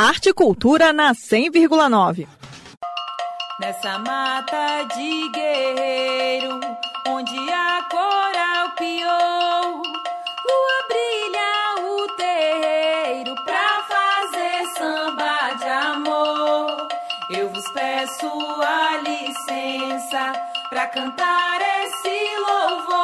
[0.00, 2.28] Arte e Cultura na 100,9.
[3.58, 6.60] Nessa mata de guerreiro,
[7.08, 9.82] onde a coral piou,
[10.46, 16.88] lua brilha o terreiro pra fazer samba de amor.
[17.30, 18.28] Eu vos peço
[18.62, 20.32] a licença
[20.70, 22.97] pra cantar esse louvor.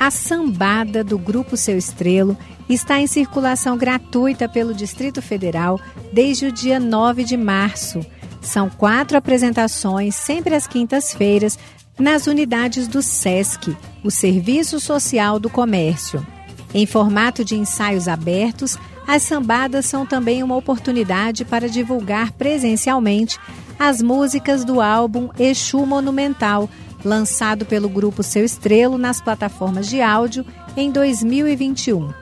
[0.00, 2.34] A sambada do Grupo Seu Estrelo
[2.70, 5.78] está em circulação gratuita pelo Distrito Federal
[6.10, 8.00] desde o dia 9 de março.
[8.40, 11.58] São quatro apresentações, sempre às quintas-feiras,
[11.98, 16.26] nas unidades do SESC, o Serviço Social do Comércio.
[16.72, 23.38] Em formato de ensaios abertos, as sambadas são também uma oportunidade para divulgar presencialmente
[23.80, 26.68] as músicas do álbum Exu Monumental,
[27.02, 30.44] lançado pelo grupo Seu Estrelo nas plataformas de áudio
[30.76, 32.12] em 2021.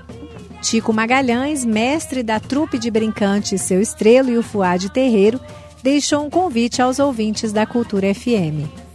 [0.63, 5.41] Tico Magalhães, mestre da trupe de brincantes Seu Estrelo e o Fuade Terreiro,
[5.83, 8.88] deixou um convite aos ouvintes da Cultura FM.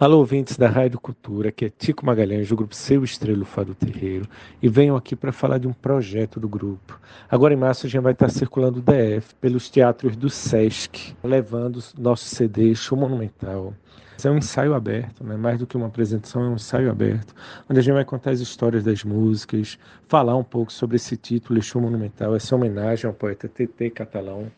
[0.00, 4.26] Alô, ouvintes da Rádio Cultura, aqui é Tico Magalhães, do grupo Seu Estrelo Fado Terreiro,
[4.62, 6.98] e venho aqui para falar de um projeto do grupo.
[7.28, 11.84] Agora em março a gente vai estar circulando o DF pelos teatros do SESC, levando
[11.98, 13.74] nosso CD Show Monumental.
[14.24, 15.36] É um ensaio aberto, né?
[15.36, 17.34] mais do que uma apresentação, é um ensaio aberto,
[17.68, 19.78] onde a gente vai contar as histórias das músicas,
[20.08, 24.50] falar um pouco sobre esse título, Exu Monumental, essa homenagem ao poeta TT Catalão.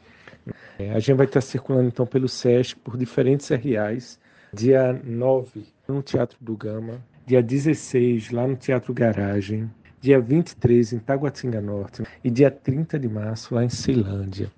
[0.79, 4.22] A gente vai estar circulando então pelo SESC, por diferentes RAs,
[4.53, 10.99] dia 9 no Teatro do Gama, dia 16 lá no Teatro Garagem, dia 23 em
[10.99, 14.51] Taguatinga Norte e dia 30 de março lá em Ceilândia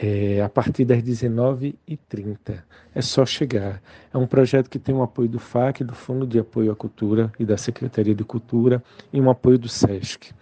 [0.00, 2.62] é, a partir das 19h30.
[2.94, 3.82] É só chegar.
[4.12, 7.32] É um projeto que tem o apoio do FAC, do Fundo de Apoio à Cultura
[7.38, 8.82] e da Secretaria de Cultura
[9.12, 10.32] e um apoio do SESC.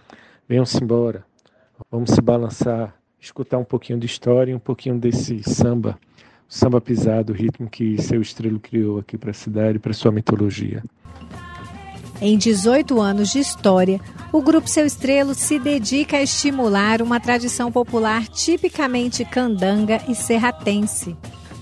[0.47, 1.25] Venham-se embora.
[1.91, 5.99] Vamos se balançar, escutar um pouquinho de história e um pouquinho desse samba,
[6.49, 10.83] samba pisado, o ritmo que seu estrelo criou aqui para a cidade, para sua mitologia.
[12.21, 14.01] Em 18 anos de história,
[14.33, 21.15] o Grupo Seu Estrelo se dedica a estimular uma tradição popular tipicamente candanga e serratense.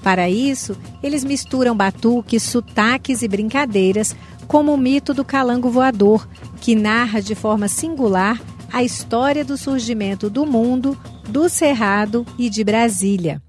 [0.03, 4.15] Para isso, eles misturam batuques, sotaques e brincadeiras,
[4.47, 6.28] como o mito do calango voador,
[6.61, 8.41] que narra de forma singular
[8.73, 10.97] a história do surgimento do mundo,
[11.28, 13.41] do Cerrado e de Brasília.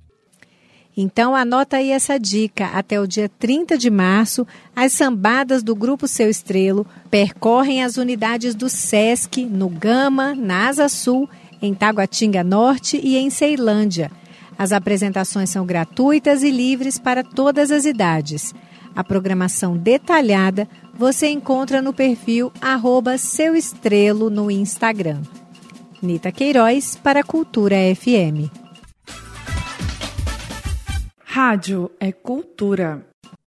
[0.98, 2.68] Então anota aí essa dica.
[2.68, 8.56] Até o dia 30 de março, as sambadas do Grupo Seu Estrelo percorrem as unidades
[8.56, 11.30] do SESC no Gama, na Asa Sul,
[11.62, 14.10] em Taguatinga Norte e em Ceilândia.
[14.58, 18.54] As apresentações são gratuitas e livres para todas as idades.
[18.96, 20.68] A programação detalhada
[20.98, 25.22] você encontra no perfil arroba Seu Estrelo no Instagram.
[26.02, 28.65] Nita Queiroz para Cultura FM.
[31.38, 33.06] Rádio é cultura.